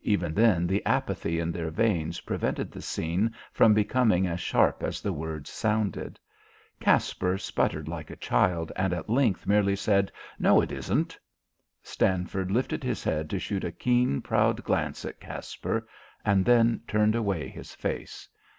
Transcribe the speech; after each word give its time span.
Even 0.00 0.32
then 0.32 0.66
the 0.66 0.82
apathy 0.86 1.38
in 1.38 1.52
their 1.52 1.68
veins 1.68 2.20
prevented 2.22 2.72
the 2.72 2.80
scene 2.80 3.34
from 3.52 3.74
becoming 3.74 4.26
as 4.26 4.40
sharp 4.40 4.82
as 4.82 5.02
the 5.02 5.12
words 5.12 5.50
sounded. 5.50 6.18
Caspar 6.80 7.36
sputtered 7.36 7.86
like 7.86 8.08
a 8.08 8.16
child, 8.16 8.72
and 8.76 8.94
at 8.94 9.10
length 9.10 9.46
merely 9.46 9.76
said: 9.76 10.10
"No, 10.38 10.62
it 10.62 10.72
isn't." 10.72 11.18
Stanford 11.82 12.50
lifted 12.50 12.82
his 12.82 13.04
head 13.04 13.28
to 13.28 13.38
shoot 13.38 13.62
a 13.62 13.70
keen, 13.70 14.22
proud 14.22 14.64
glance 14.64 15.04
at 15.04 15.20
Caspar, 15.20 15.86
and 16.24 16.46
then 16.46 16.80
turned 16.86 17.14
away 17.14 17.50
his 17.50 17.74
face. 17.74 18.26